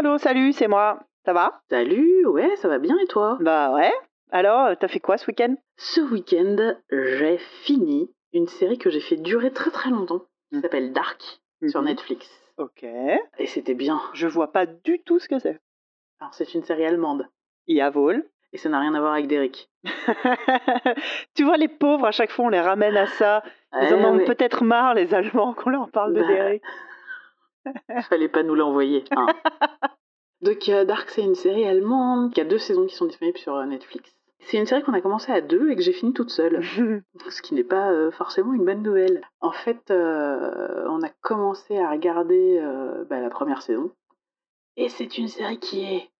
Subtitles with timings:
[0.00, 0.98] Allô, salut, c'est moi.
[1.26, 1.60] Ça va?
[1.68, 3.36] Salut, ouais, ça va bien et toi?
[3.42, 3.92] Bah ouais.
[4.30, 5.56] Alors, t'as fait quoi ce week-end?
[5.76, 10.62] Ce week-end, j'ai fini une série que j'ai fait durer très très longtemps, qui Mhm.
[10.62, 11.22] s'appelle Dark,
[11.68, 11.88] sur Mhm.
[11.88, 12.30] Netflix.
[12.56, 12.82] Ok.
[12.84, 14.00] Et c'était bien.
[14.14, 15.60] Je vois pas du tout ce que c'est.
[16.18, 17.28] Alors, c'est une série allemande,
[17.68, 18.24] Jawohl.
[18.54, 19.68] et ça n'a rien à voir avec Derek.
[21.34, 23.42] tu vois, les pauvres, à chaque fois, on les ramène à ça.
[23.82, 26.62] Ils en ont peut-être marre, les Allemands, qu'on leur parle de Bah, Derek.
[28.08, 29.04] fallait pas nous l'envoyer.
[29.14, 29.26] hein.
[30.50, 33.54] Donc, euh, Dark, c'est une série allemande qui a deux saisons qui sont disponibles sur
[33.56, 34.14] euh, Netflix.
[34.40, 36.62] C'est une série qu'on a commencé à deux et que j'ai fini toute seule.
[37.28, 39.20] ce qui n'est pas euh, forcément une bonne nouvelle.
[39.40, 43.92] En fait, euh, on a commencé à regarder euh, bah, la première saison,
[44.76, 46.10] et c'est une série qui est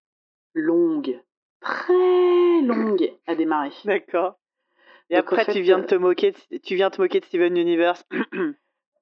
[0.54, 1.18] longue,
[1.60, 3.72] très longue à démarrer.
[3.84, 4.38] D'accord.
[5.08, 7.20] Et Donc, en après, fait, tu viens de te moquer, de- tu viens te moquer
[7.20, 8.04] de Steven Universe.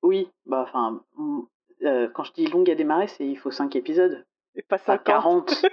[0.03, 1.41] Oui, bah enfin, mm,
[1.85, 4.25] euh, quand je dis longue à démarrer, c'est il faut 5 épisodes,
[4.59, 5.05] Et pas pas 50.
[5.07, 5.65] 40.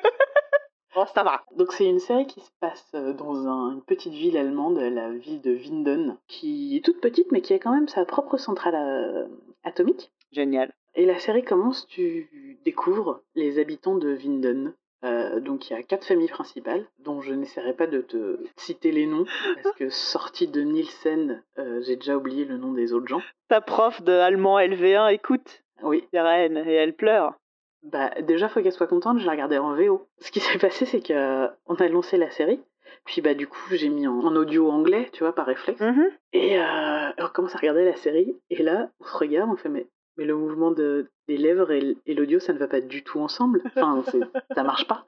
[0.95, 1.43] Bon, ça va.
[1.57, 5.09] Donc c'est une série qui se passe euh, dans un- une petite ville allemande, la
[5.11, 8.75] ville de Winden, qui est toute petite mais qui a quand même sa propre centrale
[8.75, 9.27] euh,
[9.65, 10.11] atomique.
[10.31, 10.71] Génial.
[10.93, 12.29] Et la série commence, tu
[12.63, 14.73] découvres les habitants de Winden.
[15.03, 18.91] Euh, donc il y a quatre familles principales, dont je n'essaierai pas de te citer
[18.93, 19.25] les noms,
[19.61, 23.21] parce que sorti de Nielsen, euh, j'ai déjà oublié le nom des autres gens.
[23.49, 27.33] Ta prof de allemand LV1 écoute, Oui, Sirène, et elle pleure.
[27.91, 30.07] Bah déjà faut qu'elle soit contente, je l'ai regardée en VO.
[30.19, 32.59] Ce qui s'est passé, c'est que on a lancé la série,
[33.05, 35.81] puis bah du coup j'ai mis en, en audio anglais, tu vois, par réflexe.
[35.81, 36.09] Mhm.
[36.33, 39.69] Et euh, on commence à regarder la série, et là, on se regarde, on fait,
[39.69, 43.19] mais, mais le mouvement de, des lèvres et, l'audio, ça ne va pas du tout
[43.19, 43.61] ensemble.
[43.65, 44.03] Enfin,
[44.55, 45.05] ça marche pas.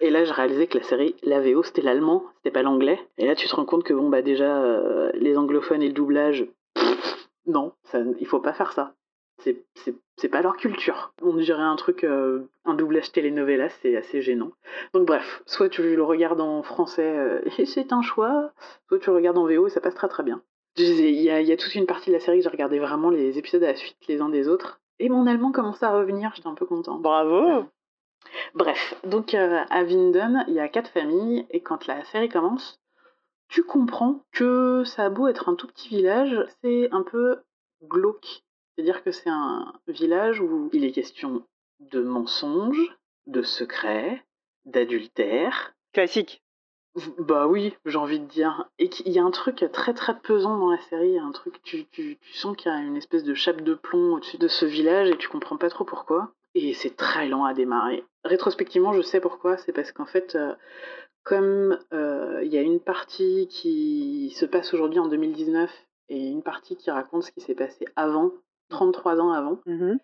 [0.00, 3.00] Et là, je réalisais que la série, la VO, c'était l'allemand, c'était pas l'anglais.
[3.16, 5.92] Et là, tu te rends compte que, bon, bah déjà, euh, les anglophones et le
[5.92, 8.94] doublage, pff, non, ça, il faut pas faire ça.
[9.38, 11.12] C'est- C'est c'est pas leur culture.
[11.22, 14.50] On dirait un truc, euh, un doublage telenovela, c'est assez gênant.
[14.94, 18.52] Donc bref, soit tu le regardes en français euh, et c'est un choix,
[18.88, 20.42] soit tu le regardes en VO et ça passe très très bien.
[20.76, 22.48] Je disais, Il y a, y a toute une partie de la série que j'ai
[22.50, 24.80] regardé vraiment les épisodes à la suite les uns des autres.
[24.98, 27.00] Et mon allemand commençait à revenir, j'étais un peu contente.
[27.00, 27.64] Bravo.
[28.54, 32.80] Bref, donc euh, à Winden, il y a quatre familles, et quand la série commence,
[33.48, 37.38] tu comprends que ça a beau être un tout petit village, c'est un peu
[37.84, 38.42] glauque.
[38.78, 41.42] C'est-à-dire que c'est un village où il est question
[41.80, 42.96] de mensonges,
[43.26, 44.24] de secrets,
[44.66, 45.74] d'adultère.
[45.92, 46.44] Classique.
[47.18, 48.70] Bah oui, j'ai envie de dire.
[48.78, 51.86] Et qu'il y a un truc très très pesant dans la série, un truc, tu,
[51.86, 54.64] tu, tu sens qu'il y a une espèce de chape de plomb au-dessus de ce
[54.64, 56.30] village et tu comprends pas trop pourquoi.
[56.54, 58.04] Et c'est très lent à démarrer.
[58.22, 60.54] Rétrospectivement, je sais pourquoi, c'est parce qu'en fait, euh,
[61.24, 65.68] comme euh, il y a une partie qui se passe aujourd'hui en 2019
[66.10, 68.30] et une partie qui raconte ce qui s'est passé avant,
[68.68, 69.98] 33 ans avant, Mhm.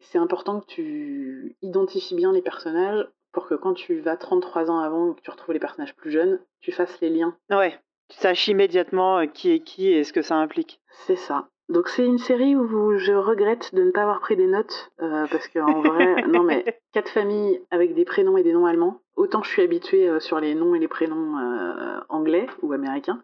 [0.00, 4.78] c'est important que tu identifies bien les personnages pour que quand tu vas 33 ans
[4.78, 7.36] avant et que tu retrouves les personnages plus jeunes, tu fasses les liens.
[7.50, 7.78] Ouais.
[8.08, 10.80] Tu saches immédiatement euh, qui est qui et ce que ça implique.
[11.06, 11.48] C'est ça.
[11.70, 15.26] Donc c'est une série où je regrette de ne pas avoir pris des notes euh,
[15.30, 19.00] parce qu'en vrai, non mais quatre familles avec des prénoms et des noms allemands.
[19.16, 23.22] Autant je suis habituée euh, sur les noms et les prénoms euh, anglais ou américains,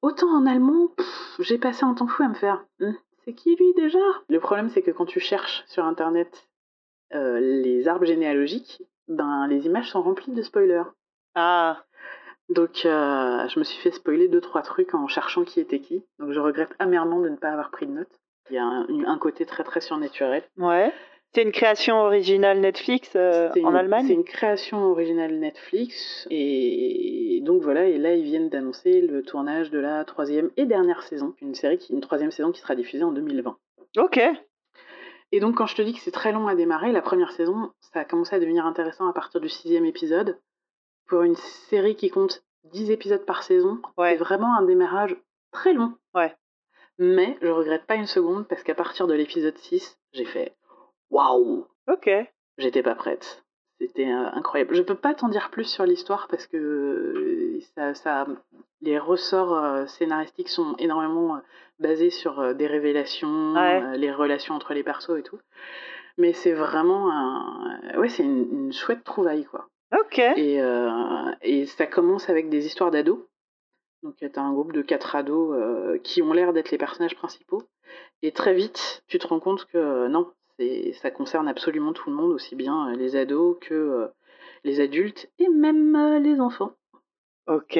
[0.00, 0.88] autant en allemand,
[1.38, 2.64] j'ai passé un temps fou à me faire.
[2.80, 3.98] Hum, c'est qui lui déjà?
[4.28, 6.48] Le problème c'est que quand tu cherches sur internet
[7.14, 10.90] euh, les arbres généalogiques, ben les images sont remplies de spoilers.
[11.34, 11.84] Ah.
[12.48, 16.04] Donc, euh, je me suis fait spoiler deux trois trucs en cherchant qui était qui.
[16.18, 18.20] Donc, je regrette amèrement de ne pas avoir pris de notes.
[18.50, 20.42] Il y a un, un côté très très surnaturel.
[20.58, 20.92] Ouais.
[21.34, 26.26] C'est une création originale Netflix euh, en Allemagne C'est une création originale Netflix.
[26.30, 31.02] Et donc voilà, et là ils viennent d'annoncer le tournage de la troisième et dernière
[31.02, 31.34] saison.
[31.40, 33.56] Une série, qui, une troisième saison qui sera diffusée en 2020.
[33.98, 34.20] Ok.
[35.32, 37.72] Et donc quand je te dis que c'est très long à démarrer, la première saison,
[37.80, 40.38] ça a commencé à devenir intéressant à partir du sixième épisode.
[41.08, 44.10] Pour une série qui compte 10 épisodes par saison, Ouais.
[44.12, 45.16] c'est vraiment un démarrage
[45.50, 45.94] très long.
[46.14, 46.34] Ouais.
[46.98, 50.52] Mais je regrette pas une seconde parce qu'à partir de l'épisode 6, j'ai fait
[51.12, 52.10] waouh, Ok.
[52.58, 53.44] j'étais pas prête.
[53.80, 54.74] C'était euh, incroyable.
[54.74, 58.26] Je peux pas t'en dire plus sur l'histoire parce que euh, ça, ça-
[58.80, 61.40] les ressorts euh, scénaristiques sont énormément euh,
[61.78, 63.98] basés sur des révélations, Ouais.
[63.98, 65.38] les relations entre les persos et tout.
[66.18, 67.98] Mais c'est vraiment un...
[67.98, 69.66] Ouais, c'est une, une chouette trouvaille, quoi.
[69.98, 70.18] Ok.
[70.18, 70.60] Et,
[71.42, 73.18] et ça commence avec des histoires d'ados.
[74.02, 77.62] Donc tu as un groupe de quatre ados qui ont l'air d'être les personnages principaux.
[78.22, 80.30] Et très vite, tu te rends compte que non,
[80.62, 84.06] c'est ça concerne absolument tout le monde, aussi bien euh, les ados que euh,
[84.64, 86.72] les adultes et même euh, les enfants.
[87.46, 87.78] Ok.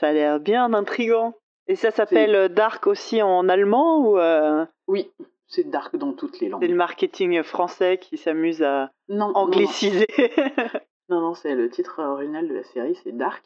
[0.00, 1.34] Ça a l'air bien intrigant.
[1.68, 5.10] Et ça s'appelle Dark aussi en allemand ou euh, Oui,
[5.46, 6.64] c'est dark dans toutes les C'est langues.
[6.64, 9.32] le marketing français qui s'amuse à non.
[9.34, 10.06] angliciser?
[11.08, 13.44] Non, non, c'est le titre original de la série, c'est Dark.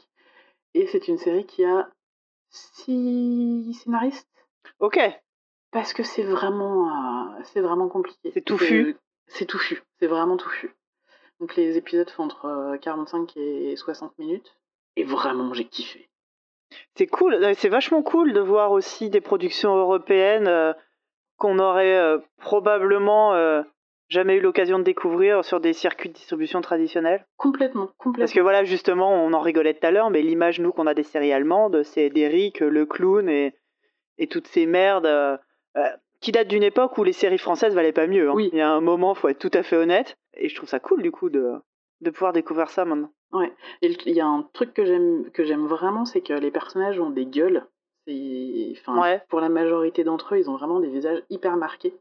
[0.75, 1.89] Et c'est une série qui a
[2.51, 4.29] six scénaristes.
[4.79, 4.99] ok.
[5.77, 8.31] Parce que c'est vraiment, euh, c'est vraiment compliqué.
[8.33, 8.83] C'est touffu.
[8.83, 8.95] Euh,
[9.27, 10.75] C'est touffu, c'est vraiment touffu.
[11.39, 14.57] Donc les épisodes font entre euh, 45 et 60 minutes.
[14.97, 16.09] Et vraiment, j'ai kiffé.
[16.95, 20.73] C'est cool, euh, c'est vachement cool de voir aussi des productions européennes euh,
[21.37, 23.63] qu'on aurait euh, probablement euh,
[24.09, 27.27] jamais eu l'occasion de découvrir sur des circuits de distribution traditionnels.
[27.37, 28.23] Complètement, complètement.
[28.23, 30.95] Parce que voilà, justement, on en rigolait tout à l'heure, mais l'image, nous, qu'on a
[30.95, 33.55] des séries allemandes, c'est d'Eric, le clown et,
[34.17, 35.39] et toutes ces merdes euh, euh,
[36.21, 38.31] qui datent d'une époque où les séries françaises valaient pas mieux.
[38.31, 38.35] hein.
[38.35, 38.49] Oui.
[38.53, 40.17] Il y a un moment, faut être tout à fait honnête.
[40.35, 41.55] Et je trouve ça cool, du coup, de,
[42.01, 43.11] de pouvoir découvrir ça maintenant.
[43.33, 43.49] Le-
[43.83, 47.11] il y a un truc que j'aime que j'aime vraiment, c'est que les personnages ont
[47.11, 47.67] des gueules.
[48.09, 49.23] Enfin, Ouais.
[49.29, 51.95] Pour la majorité d'entre eux, ils ont vraiment des visages hyper marqués.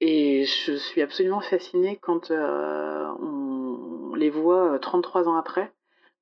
[0.00, 5.72] Et je suis absolument fascinée quand euh, on les voit euh, 33 ans après,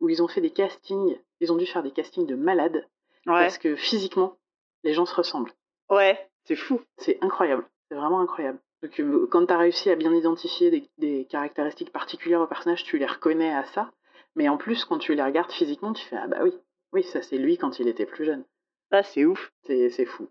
[0.00, 1.18] où ils ont fait des castings.
[1.40, 2.86] Ils ont dû faire des castings de malades
[3.26, 4.36] Ouais, parce que physiquement,
[4.84, 5.52] les gens se ressemblent.
[5.90, 6.80] ouais c'est fou.
[6.98, 7.64] C'est incroyable.
[7.88, 8.58] C'est vraiment incroyable.
[8.82, 12.84] Donc, euh, quand tu as réussi à bien identifier des, des caractéristiques particulières au personnage,
[12.84, 13.90] tu les reconnais à ça.
[14.34, 16.52] Mais en plus, quand tu les regardes physiquement, tu fais Ah bah oui,
[16.92, 18.44] oui, ça c'est lui quand il était plus jeune.
[18.90, 19.50] Ah, c'est ouf.
[19.64, 20.28] C'est fou.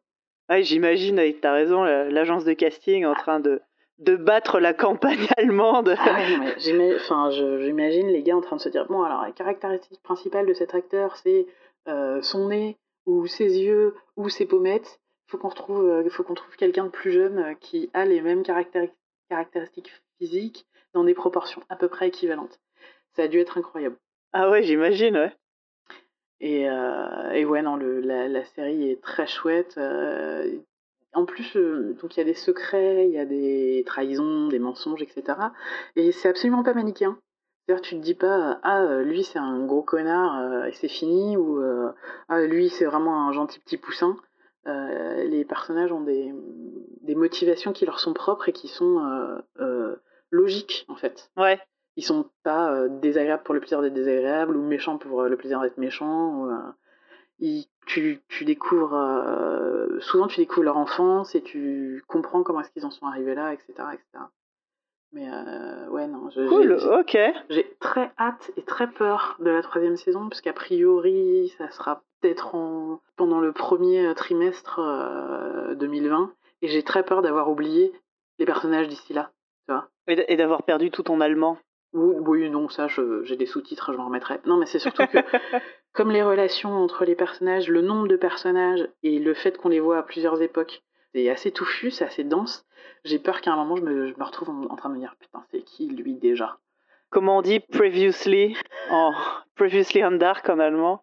[0.50, 3.62] Ouais, j'imagine, avec t'as raison, la- l'agence de casting en train de,
[3.98, 5.96] de battre la campagne allemande.
[5.98, 10.46] Ah ouais, j'imagine les gars en train de se dire Bon, alors la caractéristique principale
[10.46, 11.48] de cet acteur, c'est
[11.88, 12.78] euh, son nez,
[13.08, 15.00] ou ses yeux, ou ses pommettes.
[15.28, 18.22] Faut qu'on retrouve, euh, faut qu'on trouve quelqu'un de plus jeune euh, qui a les
[18.22, 18.92] mêmes caractéri-
[19.30, 22.60] caractéristiques physiques dans des proportions à peu près équivalentes.
[23.16, 23.98] Ça a dû être incroyable.
[24.34, 25.34] Ah ouais, j'imagine, ouais.
[26.42, 29.76] Et, euh, et ouais, non, le, la, la série est très chouette.
[29.78, 30.52] euh,
[31.14, 34.60] en plus, euh, donc il y a des secrets, il y a des trahisons, des
[34.60, 35.24] mensonges, etc.
[35.96, 37.18] Et c'est absolument pas manichéen.
[37.66, 41.64] C'est-à-dire, tu te dis pas, ah, lui c'est un gros connard et c'est fini, ou
[42.28, 44.18] ah, lui c'est vraiment un gentil petit poussin.
[44.68, 46.34] Euh, les personnages ont des,
[47.02, 49.96] des motivations qui leur sont propres et qui sont euh, euh,
[50.32, 51.60] logiques, en fait Ouais,
[51.96, 55.78] ils sont pas désagréables pour le plaisir d'être désagréables ou méchants pour le plaisir d'être
[55.78, 56.46] méchants.
[56.46, 56.52] ou,
[57.40, 62.72] ils- tu, tu découvres euh, souvent tu découvres leur enfance et tu comprends comment est-ce
[62.72, 64.26] qu'ils en sont arrivés là, etc., etc.
[65.16, 67.18] Mais euh, ouais non, je- cool, j'ai- ok.
[67.50, 72.04] j'ai très hâte et très peur de la troisième saison parce qu'a priori ça sera
[72.22, 76.32] peut-être en pendant le premier trimestre euh, 2020
[76.62, 77.94] et j'ai très peur d'avoir oublié
[78.40, 79.32] les personnages d'ici là.
[80.08, 81.58] Et d- et d'avoir perdu tout ton allemand.
[81.94, 84.40] Oui, oui, non, ça, je- j'ai des sous-titres, je m'en remettrai.
[84.46, 85.18] Non, mais c'est surtout que,
[85.94, 89.80] comme les relations entre les personnages, le nombre de personnages et le fait qu'on les
[89.80, 90.84] voit à plusieurs époques,
[91.16, 92.66] c'est assez touffu, c'est assez dense.
[93.06, 95.00] J'ai peur qu'à un moment, je me, je me retrouve en, en train de me
[95.00, 96.58] dire, putain, c'est qui lui déjà?
[97.10, 98.58] Comment on dit previously?
[98.90, 99.14] En
[99.56, 101.02] previously on dark en allemand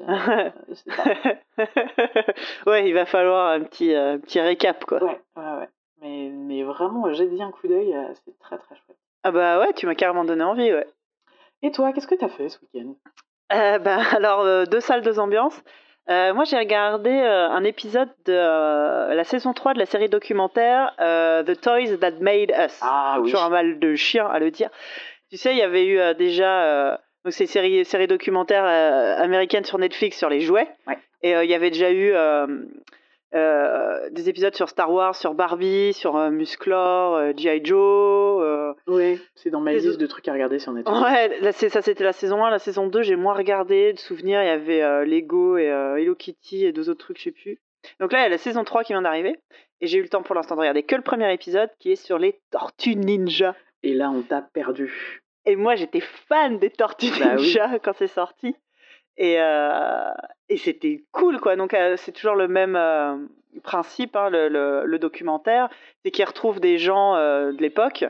[0.00, 1.64] Euh, je sais pas.
[2.66, 5.02] Ouais, il va falloir un petit, euh, petit récap, quoi.
[5.04, 5.68] Ouais, ouais, ouais.
[6.00, 8.96] Mais, mais vraiment, j'ai dit un coup d'œil, euh, c'est très très chouette.
[9.24, 10.86] Ah bah ouais, tu m'as carrément donné envie, ouais.
[11.60, 12.94] Et toi, qu'est-ce que t'as fait ce week-end?
[13.52, 15.62] Euh, bah, alors, euh, deux salles, deux ambiances.
[16.10, 20.08] Euh, moi, j'ai regardé euh, un épisode de euh, la saison 3 de la série
[20.08, 22.78] documentaire The Toys That Made Us.
[22.80, 23.30] Ah oui.
[23.30, 24.70] Toujours un mal de chien à le dire.
[25.30, 28.64] Tu sais, il y avait eu déjà donc ces séries, séries documentaires
[29.20, 30.68] américaines sur Netflix sur les jouets.
[30.88, 30.98] Ouais.
[31.22, 32.12] Et il y avait déjà eu
[33.34, 37.60] euh, des épisodes sur Star Wars, sur Barbie, sur euh, Musclor, euh, G.I.
[37.64, 38.42] Joe.
[38.42, 41.00] euh, Ouais, c'est dans ma liste de trucs à regarder sur Netflix.
[41.00, 42.50] Ouais, là, ça c'était la saison 1.
[42.50, 43.92] La saison 2, j'ai moins regardé.
[43.92, 47.30] De souvenirs, il y avait Lego et Hello Kitty et deux autres trucs, je sais
[47.32, 47.58] plus.
[48.00, 49.36] Donc là, il y a la saison 3 qui vient d'arriver.
[49.80, 51.96] Et j'ai eu le temps pour l'instant de regarder que le premier épisode qui est
[51.96, 53.54] sur les Tortues Ninja.
[53.82, 55.22] Et là, on t'a perdu.
[55.46, 57.44] Et moi, j'étais fan des Tortues Bah oui.
[57.46, 58.54] Ninja quand c'est sorti.
[59.22, 60.10] Et, euh,
[60.48, 61.54] et c'était cool, quoi.
[61.54, 63.16] Donc, euh, c'est toujours le même euh,
[63.62, 65.68] principe, hein, le, le- le documentaire.
[66.02, 68.06] C'est qu'ils retrouvent des gens de l'époque.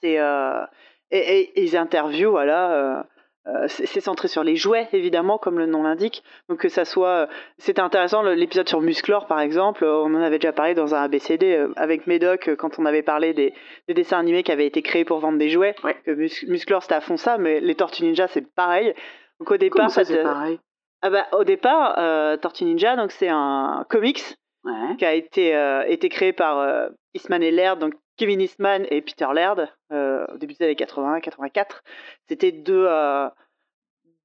[0.00, 3.04] C'est, et, et- et ils interviewent, voilà.
[3.46, 6.24] euh, c'est centré sur les jouets, évidemment, comme le nom l'indique.
[6.48, 7.28] Donc, que ça soit.
[7.58, 9.84] C'était intéressant, l'épisode sur Musclor, par exemple.
[9.84, 13.52] On en avait déjà parlé dans un ABCD avec Médoc quand on avait parlé des,
[13.86, 15.76] des dessins animés qui avaient été créés pour vendre des jouets.
[15.84, 15.94] Ouais.
[16.06, 18.94] Que Mus- Musclor, c'était à fond ça, mais les Tortues Ninja, c'est pareil.
[19.40, 20.58] Donc, au départ, ça, c'est pareil
[21.06, 24.22] ah bah, au départ, euh, Tortue Ninja, donc c'est un comics
[24.64, 24.96] Ouais.
[24.96, 29.02] qui a été, euh, été créé par euh, Eastman et Laird, donc Kevin Eastman et
[29.02, 31.82] Peter Laird, euh, au début des années 80, 84.
[32.26, 33.28] C'était deux, euh,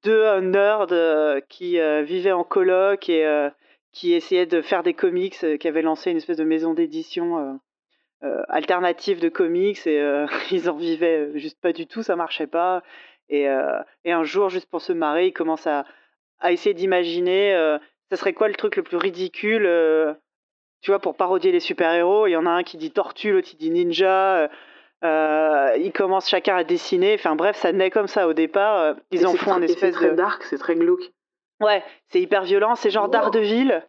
[0.06, 3.50] deux euh, nerds euh, qui euh, vivaient en coloc et euh,
[3.92, 7.60] qui essayait de faire des comics, euh, qui avait lancé une espèce de maison d'édition
[8.48, 12.84] alternative de comics et ils en vivaient juste pas du tout, ça marchait pas.
[13.30, 13.48] Et,
[14.06, 15.86] et un jour, juste pour se marrer, ils commencent à,
[16.40, 17.78] à essayer d'imaginer
[18.10, 19.68] ça serait quoi le truc le plus ridicule
[20.82, 22.28] tu vois, pour parodier les super-héros?
[22.28, 24.50] Il y en a un qui dit tortue, l'autre qui dit ninja.
[25.04, 27.16] Euh, ils commencent chacun à dessiner.
[27.16, 28.96] Enfin bref, ça naît comme ça au départ.
[29.12, 30.00] Ils en font un espèce de.
[30.00, 31.12] C'est très dark, c'est très glauque.
[31.60, 32.76] Ouais, c'est hyper violent.
[32.76, 33.84] C'est genre Daredevil.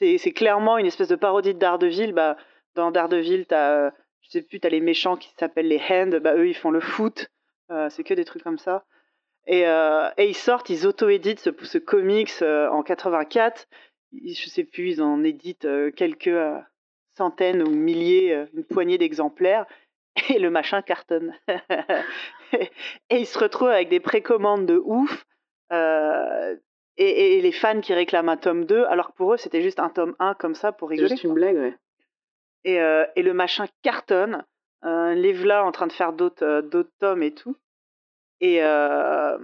[0.00, 2.12] C'est clairement une espèce de parodie de Daredevil.
[2.12, 2.36] Bah,
[2.74, 6.16] dans Daredevil, t'as, je sais plus, t'as les méchants qui s'appellent les Hand.
[6.16, 7.28] Bah, eux, ils font le foot.
[7.70, 8.84] Euh, c'est que des trucs comme ça.
[9.46, 13.66] Et, euh, et ils sortent, ils auto-éditent ce, ce comics en 84
[14.24, 16.58] je sais plus, ils en éditent euh, quelques euh,
[17.16, 19.66] centaines ou milliers, euh, une poignée d'exemplaires,
[20.28, 21.34] et le machin cartonne.
[22.52, 22.70] et
[23.10, 25.26] ils se retrouvent avec des précommandes de ouf,
[26.96, 29.88] et, les fans qui réclament un tome 2, alors que pour eux, c'était juste un
[29.88, 31.08] tome 1 comme ça pour rigoler.
[31.08, 31.74] C'est juste une blague, ouais.
[32.62, 34.44] Et, et, le machin cartonne,
[34.84, 37.56] les voilà en train de faire d'autres tomes et tout.
[38.40, 39.38] Et, et à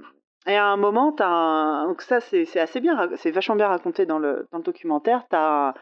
[0.46, 1.86] un moment, as un...
[1.86, 5.24] donc ça c'est assez bien, c'est vachement bien raconté dans le, dans le documentaire.
[5.30, 5.74] Tu as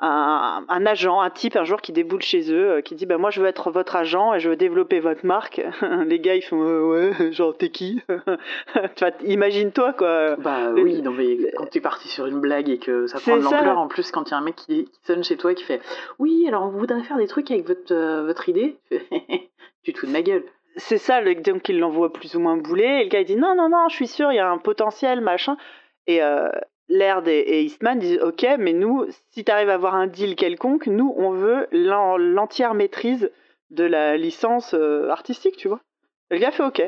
[0.00, 3.16] un, un, agent, un type un jour qui déboule chez eux, euh, qui dit bah,
[3.16, 5.60] Moi je veux être votre agent et je veux développer votre marque.
[6.06, 8.02] Les gars ils font euh, Ouais, genre t'es qui?
[9.24, 10.36] Imagine-toi quoi.
[10.36, 13.38] Bah oui, non, mais quand tu es parti sur une blague et que ça prend
[13.38, 15.54] de l'ampleur, en plus quand il y a un mec qui, sonne chez toi et
[15.54, 15.80] qui fait
[16.18, 18.76] Oui, alors on voudrait faire des trucs avec votre, euh, votre idée,
[19.82, 20.44] tu te fous de ma gueule
[20.78, 22.84] c'est ça, le, donc il l'envoie plus ou moins bouler.
[22.84, 24.58] Et le gars il dit non, non, non, je suis sûr, il y a un
[24.58, 25.56] potentiel, machin.
[26.06, 26.50] Et euh,
[26.88, 30.86] Laird et, Eastman disent ok, mais nous, si tu arrives à avoir un deal quelconque,
[30.86, 33.30] nous, on veut l'entière maîtrise
[33.70, 35.80] de la licence euh, artistique, tu vois.
[36.30, 36.82] le gars fait ok.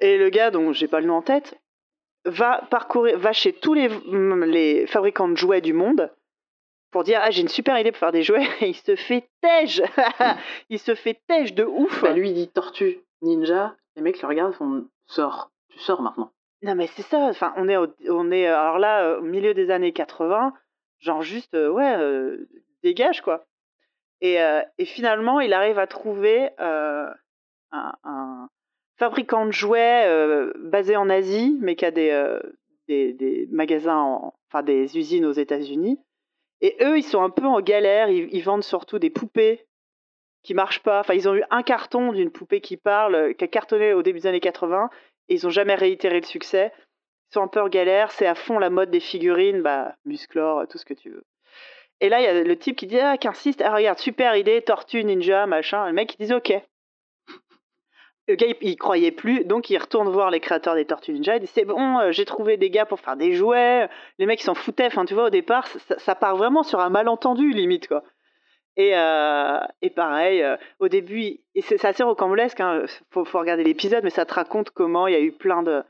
[0.00, 1.58] Et le gars, dont j'ai pas le nom en tête,
[2.26, 3.88] va parcourir, va chez tous les,
[4.46, 6.10] les fabricants de jouets du monde
[6.90, 9.26] pour dire ah j'ai une super idée pour faire des jouets et il se fait
[9.40, 9.82] tège
[10.68, 14.28] il se fait tège de ouf bah lui il dit tortue ninja, les mecs le
[14.28, 16.32] regardent font sors, tu sors maintenant.
[16.62, 17.76] Non mais c'est ça, enfin on est
[18.08, 20.52] on est alors là euh, au milieu des années 80,
[21.00, 22.48] genre juste euh, ouais euh,
[22.82, 23.44] dégage quoi.
[24.20, 24.36] Et,
[24.78, 27.12] et, finalement il arrive à trouver un,
[28.96, 30.06] fabricant de jouets
[30.60, 32.38] basé en Asie mais qui a des,
[32.86, 35.98] des, magasins, enfin des usines aux États-Unis.
[36.60, 39.66] Et eux ils sont un peu en galère, ils vendent surtout des poupées
[40.42, 41.00] qui marche pas.
[41.00, 44.02] Enfin, ils ont eu un carton d'une poupée qui parle, euh, qui a cartonné au
[44.02, 44.90] début des années 80,
[45.32, 46.72] ils ont jamais réitéré le succès.
[47.30, 50.66] Ils sont un peu en galère, c'est à fond la mode des figurines, bah, musclor,
[50.68, 51.24] tout ce que tu veux.
[52.00, 54.36] Et là, il y a le type qui dit, ah, qui insiste, ah, regarde, super
[54.36, 55.86] idée, tortue, ninja, machin.
[55.86, 56.52] Le mec, il dit, ok.
[58.28, 61.36] Le gars, il, croyait plus, donc il retourne voir les créateurs des Tortues Ninja.
[61.36, 63.88] Il dit C'est bon, euh, j'ai trouvé des gars pour faire des jouets.
[64.18, 64.86] Les mecs, ils s'en foutaient.
[64.86, 68.04] Enfin, tu vois, au départ, ça, ça, part vraiment sur un malentendu, limite, quoi.
[68.76, 73.64] Et, euh, et pareil, euh, au début, c'est assez rocambolesque, il hein, faut, faut, regarder
[73.64, 75.82] l'épisode, mais ça te raconte comment il y a eu plein de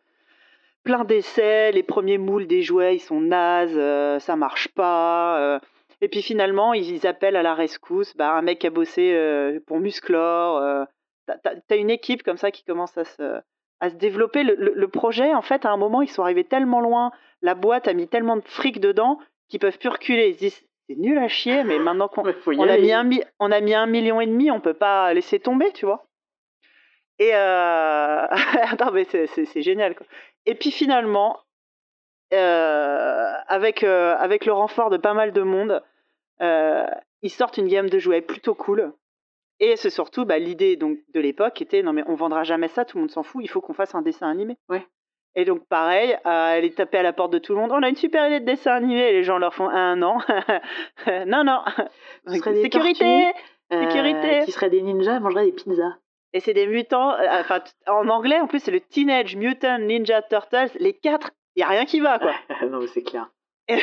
[0.82, 5.60] plein d'essais, les premiers moules des jouets, ils sont nazes, euh, ça marche pas.
[6.00, 10.86] et puis finalement, ils, appellent à la rescousse bah, un mec a bossé pour Musclor.
[11.26, 13.40] T'as as une équipe comme ça qui commence à se,
[13.78, 14.42] à se développer.
[14.42, 17.12] Le, le, projet, en fait, à un moment, ils sont arrivés tellement loin,
[17.42, 20.30] la boîte a mis tellement de fric dedans qu'ils peuvent plus reculer.
[20.30, 23.08] Ils se disent c'est nul à chier, mais maintenant qu'on on a, mis un,
[23.38, 26.06] on a mis un million et demi, on peut pas laisser tomber, tu vois.
[27.18, 28.26] Et euh...
[28.92, 29.94] mais c'est génial.
[29.94, 30.06] Quoi.
[30.46, 31.38] Et puis finalement,
[32.32, 35.82] euh, avec, euh, avec le renfort de pas mal de monde,
[36.40, 36.86] euh,
[37.20, 38.92] ils sortent une gamme de jouets plutôt cool.
[39.60, 42.84] Et c'est surtout bah, l'idée donc de l'époque était non mais on vendra jamais ça,
[42.84, 44.56] tout le monde s'en fout, il faut qu'on fasse un dessin animé.
[44.68, 44.84] Ouais.
[45.34, 47.72] Et donc, pareil, euh, elle est tapée à la porte de tout le monde.
[47.72, 49.00] On a une super idée de dessin animé.
[49.00, 50.18] Et les gens leur font un an.
[51.26, 51.62] non, non.
[52.26, 53.32] sécurité.
[53.72, 54.40] Euh, sécurité.
[54.44, 55.96] Qui seraient des ninjas, mangeraient des pizzas.
[56.34, 57.12] Et c'est des mutants.
[57.12, 60.70] Euh, enfin, en anglais, en plus, c'est le Teenage Mutant Ninja Turtles.
[60.78, 62.32] Les quatre, il n'y a rien qui va, quoi.
[62.68, 63.30] non, mais c'est clair.
[63.68, 63.78] Et,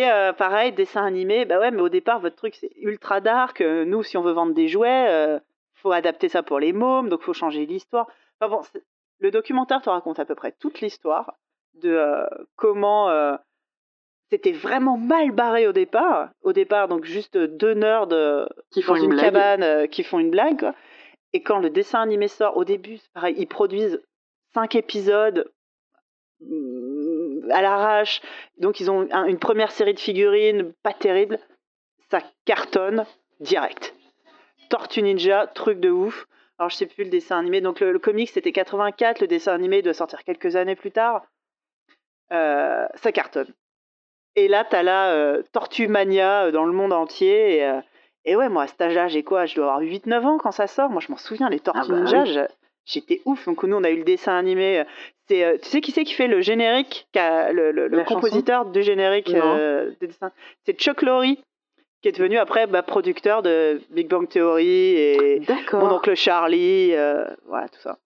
[0.36, 1.46] pareil, dessin animé.
[1.46, 3.60] Bah ouais, mais au départ, votre truc, c'est ultra dark.
[3.60, 5.40] nous, si on veut vendre des jouets,
[5.76, 7.08] faut adapter ça pour les mômes.
[7.08, 8.06] Donc, faut changer l'histoire.
[8.38, 8.62] Enfin bon,
[9.22, 11.38] le documentaire te raconte à peu près toute l'histoire
[11.74, 12.26] de euh,
[12.56, 13.36] comment euh,
[14.30, 16.30] c'était vraiment mal barré au départ.
[16.42, 18.08] Au départ, donc juste deux nerds
[18.70, 20.72] qui font une, cabane euh, qui font une blague.
[21.32, 24.02] Et quand le dessin animé sort, au début, pareil, ils produisent
[24.54, 25.50] cinq épisodes
[26.40, 28.20] mm, à l'arrache.
[28.58, 31.38] Donc ils ont une première série de figurines, pas terrible.
[32.10, 33.06] Ça cartonne
[33.40, 33.94] direct.
[34.68, 36.26] Tortue Ninja, truc de ouf.
[36.62, 37.60] Alors, je sais plus le dessin animé.
[37.60, 39.20] Donc, le, comic, c'était 84.
[39.20, 41.26] Le dessin animé doit sortir quelques années plus tard.
[42.32, 43.52] Euh, ça cartonne.
[44.36, 47.56] Et là, t'as la euh, Tortue Mania euh, dans le monde entier.
[47.56, 47.80] Et, euh,
[48.24, 49.44] et ouais, moi, à cet âge-là, j'ai quoi?
[49.44, 50.88] Je dois avoir 8-9 ans quand ça sort.
[50.88, 52.46] Moi, je m'en souviens, les Tortues Ah bah Ninja, oui.
[52.84, 53.44] j'étais ouf.
[53.46, 54.84] Donc, nous, on a eu le dessin animé.
[55.26, 59.32] C'est, tu sais qui c'est qui fait le générique Le, le- le compositeur du générique
[59.32, 60.30] des dessins?
[60.64, 61.24] C'est Chuck Lorre,
[62.02, 65.40] qui est devenu après bah, producteur de Big Bang Theory et
[65.72, 67.98] mon oncle Charlie, euh, voilà, tout ça.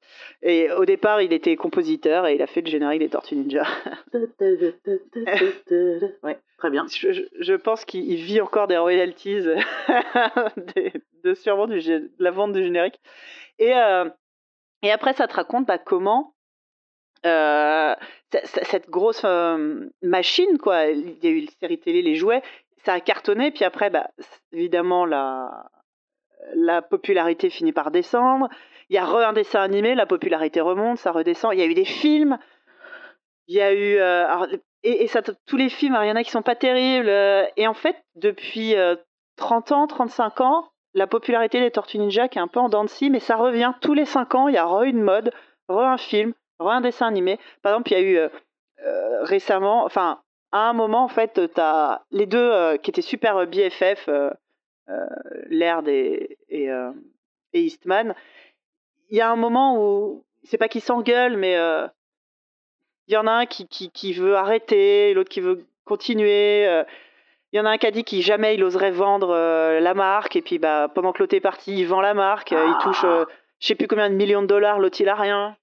[0.43, 3.65] Et au départ, il était compositeur et il a fait le générique des Tortues Ninja.
[6.23, 6.87] Ouais, très bien.
[6.89, 9.41] Je, je- je pense qu'il il vit encore des royalties
[11.25, 13.01] de sûrement du, de la vente du générique.
[13.59, 14.09] Et, euh,
[14.83, 16.35] et après, ça te raconte bah, comment
[17.25, 17.95] euh,
[18.63, 22.43] cette grosse euh, machine, quoi, il y a eu les séries télé, les jouets,
[22.87, 23.51] ça a cartonné.
[23.51, 24.09] Puis après, bah,
[24.53, 25.69] évidemment, la,
[26.55, 28.49] la popularité finit par descendre.
[28.89, 31.53] Il y a re un dessin animé, la popularité remonte, ça redescend.
[31.53, 32.39] Il y a eu des films.
[33.49, 33.97] Il y a eu.
[33.99, 34.47] euh,
[34.85, 37.09] et, ça, tous les films, alors, il y en a qui sont pas terribles.
[37.09, 38.95] euh, et en fait, depuis euh,
[39.37, 42.89] 30 ans, 35 ans, la popularité des Tortues Ninja est un peu en dents de
[42.89, 44.47] scie, mais ça revient tous les 5 ans.
[44.49, 45.33] Il y a re une mode,
[45.69, 47.41] re un film, re un dessin animé.
[47.63, 50.21] Par exemple, il y a eu euh, récemment, enfin,
[50.53, 54.09] à un moment, en fait, tu as les deux euh, qui étaient super euh, BFF,
[54.09, 54.31] euh,
[54.89, 55.07] euh,
[55.49, 56.69] Laird et, et,
[57.53, 58.15] et Eastman.
[59.11, 61.55] Il y a un moment où, c'est pas qu'ils s'engueulent, mais
[63.09, 66.65] il y en a un qui, qui, qui veut arrêter, l'autre qui veut continuer.
[67.53, 69.35] il y en a un qui a dit qu'il jamais il oserait vendre
[69.81, 72.77] la marque, et puis bah, pendant que l'autre est parti, il vend la marque, il
[72.83, 73.25] touche euh,
[73.61, 75.57] je sais plus combien de millions de dollars, l'autre il a rien.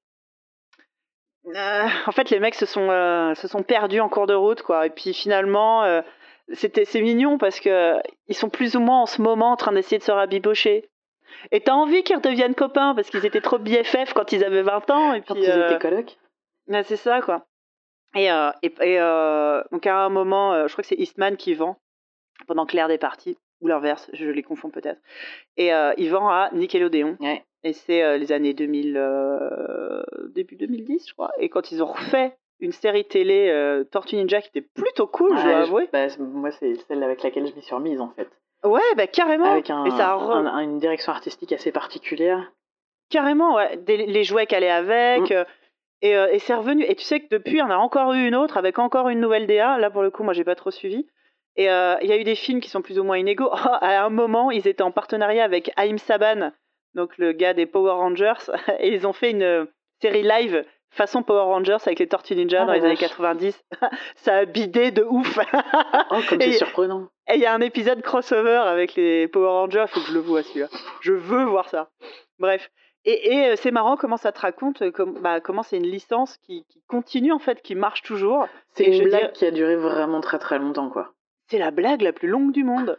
[1.47, 4.61] Euh, en fait, les mecs se sont, euh, se sont perdus en cours de route,
[4.61, 4.85] quoi.
[4.85, 6.01] Et puis finalement, euh,
[6.53, 7.95] c'était c'est mignon parce que
[8.27, 10.89] ils sont plus ou moins en ce moment en train d'essayer de se rabibocher.
[11.51, 14.89] Et t'as envie qu'ils redeviennent copains parce qu'ils étaient trop BFF quand ils avaient 20
[14.91, 15.13] ans.
[15.13, 16.17] Et puis, Quand ils étaient colocs.
[16.67, 17.45] Ouais, c'est ça, quoi.
[18.15, 18.99] Et, et, et,
[19.71, 21.77] donc à un moment, je crois que c'est Eastman qui vend,
[22.47, 24.99] pendant que Laird est parti, ou l'inverse, je les confonds peut-être.
[25.57, 27.17] Et euh, il vend à Nickelodeon.
[27.19, 27.43] Ouais.
[27.63, 31.31] Et c'est euh, les années 2000, euh, début 2010, je crois.
[31.39, 35.37] Et quand ils ont refait une série télé euh, Tortue Ninja qui était plutôt cool,
[35.37, 35.89] je dois avouer.
[35.91, 38.27] bah, moi, c'est celle avec laquelle je m'y suis remise en fait.
[38.65, 39.51] Ouais, bah carrément.
[39.51, 42.51] Avec un, et ça a re- un- une direction artistique assez particulière.
[43.09, 43.77] Carrément, ouais.
[43.77, 45.29] Des- les jouets qu'elle est avec.
[45.31, 45.45] Mm.
[46.01, 46.83] et et c'est revenu.
[46.85, 49.47] Et tu sais que depuis, on a encore eu une autre avec encore une nouvelle
[49.47, 49.77] DA.
[49.77, 51.07] Là, pour le coup, moi, j'ai pas trop suivi.
[51.55, 53.49] Et euh, il y a eu des films qui sont plus ou moins inégaux.
[53.51, 56.51] Oh, à un moment, ils étaient en partenariat avec Haïm Saban,
[56.95, 58.33] donc le gars des Power Rangers.
[58.79, 59.65] Et ils ont fait une euh,
[60.01, 63.09] série live façon Power Rangers avec les Tortues Ninja Ah, dans les années vache.
[63.09, 63.63] 90.
[64.15, 65.39] Ça a bidé de ouf.
[66.11, 67.07] Oh, comme c'est surprenant.
[67.27, 70.19] Et il y a un épisode crossover avec les Power Rangers, faut que je le
[70.19, 70.67] vois celui-là.
[71.01, 71.89] Je veux voir ça.
[72.37, 72.69] Bref.
[73.05, 76.37] Et, et, euh, c'est marrant comment ça te raconte comme, bah, comment c'est une licence
[76.37, 78.47] qui, qui continue en fait, qui marche toujours.
[78.75, 81.11] C'est une blague dire- qui a duré vraiment très très longtemps, quoi.
[81.53, 82.97] C'est la blague la plus longue du monde.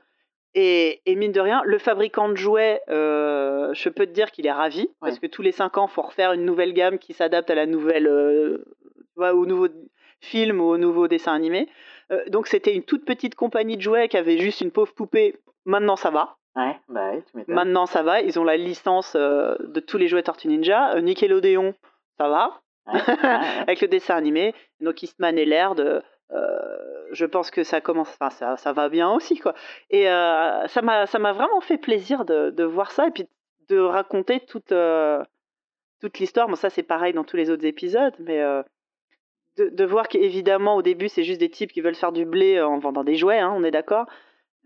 [0.54, 4.46] Et, et mine de rien, le fabricant de jouets, euh, je peux te dire qu'il
[4.46, 7.14] est ravi, parce que tous les 5 ans, il faut refaire une nouvelle gamme qui
[7.14, 8.64] s'adapte à la nouvelle, euh,
[9.16, 9.66] au nouveau
[10.20, 11.68] film ou au nouveau dessin animé.
[12.12, 15.34] Euh, donc c'était une toute petite compagnie de jouets qui avait juste une pauvre poupée.
[15.64, 16.36] Maintenant ça va.
[16.54, 17.42] Ouais, bah tu.
[17.48, 18.20] Maintenant, ça va.
[18.20, 21.00] Ils ont la licence de tous les jouets Tortue Ninja.
[21.00, 21.74] Nickelodeon,
[22.18, 22.60] ça va.
[22.86, 23.46] Ouais, ouais, ouais.
[23.62, 24.54] Avec le dessin animé.
[24.78, 28.08] Donc, Eastman et Laird, je pense que ça commence.
[28.10, 29.54] Enfin, ça, ça va bien aussi, quoi.
[29.90, 33.28] Et euh, ça m'a ça m'a vraiment fait plaisir de, de voir ça et puis
[33.68, 35.22] de raconter toute, euh,
[36.00, 36.48] toute l'histoire.
[36.48, 38.40] Bon, ça, c'est pareil dans tous les autres épisodes, mais.
[38.40, 38.62] euh,
[39.56, 42.60] de, de voir qu'évidemment, au début, c'est juste des types qui veulent faire du blé
[42.60, 44.06] en vendant des jouets, hein, on est d'accord.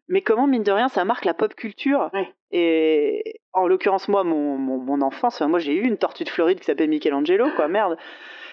[0.09, 2.11] Mais comment, mine de rien, ça marque la pop culture.
[2.53, 6.59] Et en l'occurrence, moi, mon, mon, mon enfance, moi, j'ai eu une tortue de Floride
[6.61, 7.99] qui s'appelle Michelangelo, quoi, merde.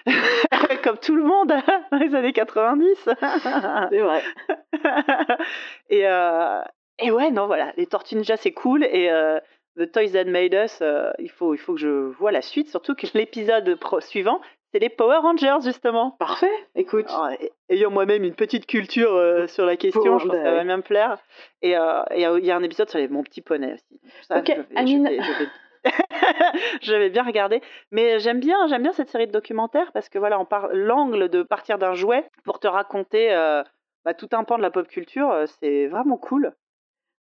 [0.83, 1.53] Comme tout le monde,
[1.91, 2.87] dans les années 90.
[3.89, 4.21] C'est vrai.
[5.89, 6.61] et, euh,
[6.99, 8.83] et ouais, non, voilà, les Tortues Ninja, c'est cool.
[8.83, 9.39] Et euh,
[9.77, 12.69] The Toys That Made Us, euh, il, faut, il faut que je vois la suite,
[12.69, 14.39] surtout que l'épisode suivant,
[14.71, 16.11] c'est les Power Rangers, justement.
[16.19, 17.05] Parfait, écoute.
[17.09, 20.51] Alors, et- ayant moi-même une petite culture euh, sur la question, je pense que ça
[20.51, 21.17] va bien me plaire.
[21.61, 23.99] Et il y a- il y, a un épisode sur les Mon Petit Poney aussi.
[24.27, 25.07] Ça, Ok, je vais- je Amine.
[25.07, 25.49] vais- je vais-
[26.81, 30.17] je vais bien regarder, mais j'aime bien, j'aime bien cette série de documentaires parce que
[30.19, 33.63] voilà, on part l'angle de partir d'un jouet pour te raconter euh,
[34.03, 36.53] bah, tout un pan de la pop culture, euh, c'est vraiment cool.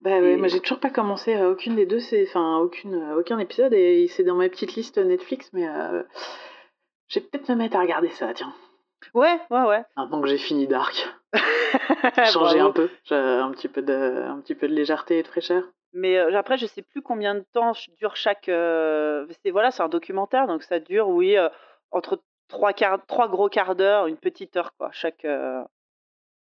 [0.00, 2.94] Bah ouais, Et- moi j'ai toujours pas commencé à aucune des deux, c'est enfin aucune
[2.94, 6.02] euh, aucun épisode et c'est dans ma petite liste Netflix, mais euh,
[7.08, 8.52] je vais peut-être me mettre à regarder ça, tiens.
[9.14, 9.84] Ouais, ouais, ouais.
[9.96, 10.94] Maintenant que j'ai fini Dark,
[12.32, 15.28] changer un peu, j'ai un petit peu de un petit peu de légèreté et de
[15.28, 15.64] fraîcheur.
[15.94, 18.44] Mais après, je sais plus combien de temps dure chaque.
[18.46, 21.36] c'est voilà, c'est un documentaire, donc ça dure, oui,
[21.90, 25.26] entre trois quarts, trois gros quarts d'heure, une petite heure, quoi, chaque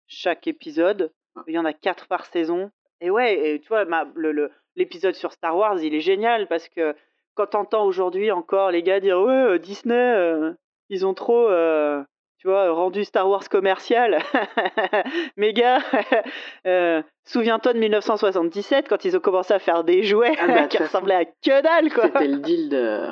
[0.07, 1.11] chaque épisode.
[1.47, 2.71] Il y en a quatre par saison.
[2.99, 6.67] Et ouais, et tu vois, ma- le- l'épisode sur Star Wars, il est génial parce
[6.69, 6.95] que
[7.33, 10.53] quand t'entends aujourd'hui encore les gars dire ouais Disney, euh,
[10.89, 12.03] ils ont trop, euh,
[12.41, 14.17] tu vois, rendu Star Wars commercial.
[15.37, 15.77] Mais gars,
[16.65, 20.79] euh, souviens-toi de 1977 quand ils ont commencé à faire des jouets Ah bah, qui
[20.79, 22.05] ressemblaient à que dalle quoi.
[22.05, 23.09] C'était le deal de.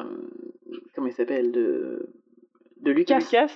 [0.95, 2.09] Comment il s'appelle De,
[2.81, 3.19] de Lucas.
[3.19, 3.51] Lucas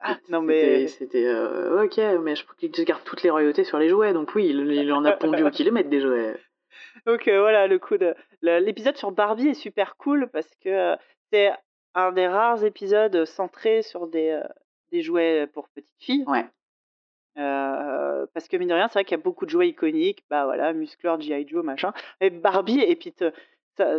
[0.00, 1.26] Ah, non mais C'était.
[1.26, 4.72] euh, ok, mais je qu'il garde toutes les royautés sur les jouets, donc oui, il,
[4.72, 6.34] il en a pondu au kilomètre des jouets.
[7.04, 10.96] Donc euh, voilà, le coup de l'épisode sur Barbie est super cool parce que
[11.30, 11.50] c'est
[11.94, 14.40] un des rares épisodes centrés sur des,
[14.92, 16.24] des jouets pour petites filles.
[16.26, 16.44] Ouais.
[17.38, 20.24] Euh, parce que mine de rien, c'est vrai qu'il y a beaucoup de jouets iconiques,
[20.28, 21.46] bah voilà, Musclor, G.I.
[21.48, 21.92] Joe, machin.
[22.20, 23.30] Et Barbie, et puis te-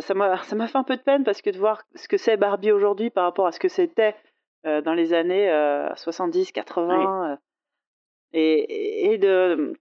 [0.00, 2.70] ça m'a fait un peu de peine parce que de voir ce que c'est Barbie
[2.72, 4.14] aujourd'hui par rapport à ce que c'était
[4.66, 7.36] euh, dans les années euh, 70, 80, euh,
[8.32, 9.72] et, et de,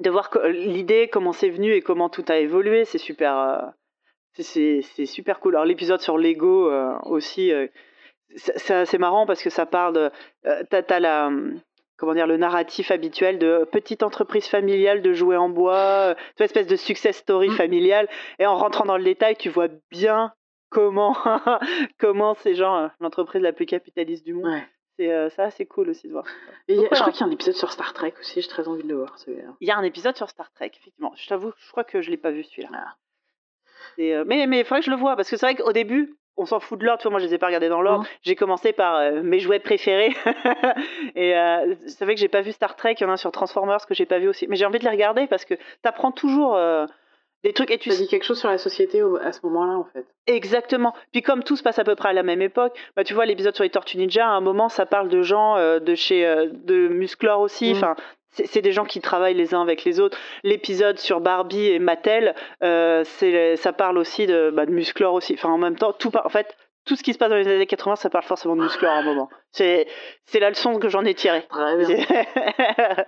[0.00, 3.72] de voir l'idée, comment c'est venu et comment tout a évolué, c'est super,
[4.34, 5.54] c'est- super cool.
[5.54, 6.70] Alors l'épisode sur Lego
[7.06, 7.52] aussi,
[8.36, 10.10] c'est marrant parce que ça parle de,
[10.46, 10.62] euh,
[11.00, 11.60] la hum,
[11.96, 15.76] comment dire le narratif habituel de petite entreprise familiale de jouets en bois,
[16.10, 17.56] euh, tu vois, espèce de success story Mm.
[17.56, 18.08] familiale.
[18.38, 20.32] Et en rentrant dans le détail, tu vois bien
[20.70, 21.16] comment
[21.98, 24.44] comment c'est genre euh, l'entreprise la plus capitaliste du monde.
[24.52, 24.66] Ouais.
[24.98, 26.24] C'est euh, ça, c'est cool aussi de voir.
[26.68, 28.66] Et a- je crois qu'il y a un épisode sur Star Trek aussi, j'ai très
[28.68, 29.44] envie de le voir celui-là.
[29.60, 31.12] Il y a un épisode sur Star Trek, effectivement.
[31.16, 32.68] Je t'avoue, je crois que je l'ai pas vu celui-là.
[32.74, 32.94] Ah.
[34.00, 36.16] Euh, mais mais il faudrait que je le vois parce que c'est vrai qu'au début,
[36.38, 37.00] on s'en fout de l'ordre.
[37.00, 38.04] Tu vois, moi, je les ai pas regardés dans l'ordre.
[38.04, 38.08] Mhm.
[38.22, 40.14] J'ai commencé par euh, mes jouets préférés.
[41.14, 42.94] et euh, c'est vrai que j'ai pas vu Star Trek.
[42.98, 44.46] Il y en a un sur Transformers que j'ai pas vu aussi.
[44.48, 46.86] Mais j'ai envie de les regarder parce que t'apprends toujours euh,
[47.44, 50.06] des trucs et tu dit quelque chose sur la société à ce moment-là, en fait.
[50.26, 50.92] Exactement.
[51.12, 53.26] Puis comme tout se passe à peu près à la même époque, bah tu vois
[53.26, 56.26] l'épisode sur les Tortues Ninja, à un moment ça parle de gens euh, de chez
[56.26, 57.72] euh, de Musclor aussi.
[57.72, 57.76] Mm.
[57.76, 57.96] Enfin,
[58.30, 60.18] c'est des gens qui travaillent les uns avec les autres.
[60.44, 63.02] L'épisode sur Barbie et Mattel, euh,
[63.56, 65.34] ça parle aussi de, bah, de Musclor aussi.
[65.34, 67.46] Enfin en même temps, tout par- en fait tout ce qui se passe dans les
[67.48, 69.28] années 80, ça parle forcément de Musclor à un moment.
[69.52, 69.86] C'est
[70.24, 71.46] c'est la leçon que j'en ai tirée.
[71.50, 71.98] Très bien.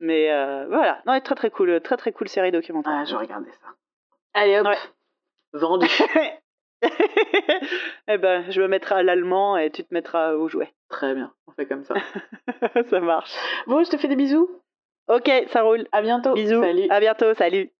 [0.00, 2.92] Mais euh, voilà, non, très très cool, très très cool série documentaire.
[2.94, 3.68] Ah, je regarder ça.
[4.34, 4.78] Allez hop, Ouais.
[5.52, 5.86] vendu.
[8.08, 10.72] eh ben, je me mettrai à l'allemand et tu te mettras au jouet.
[10.88, 11.94] Très bien, on fait comme ça.
[12.90, 13.32] ça marche.
[13.66, 14.48] Bon, je te fais des bisous.
[15.08, 15.86] Ok, ça roule.
[15.92, 16.34] À bientôt.
[16.34, 16.62] Bisous.
[16.62, 16.86] Salut.
[16.88, 17.34] À bientôt.
[17.34, 17.70] Salut.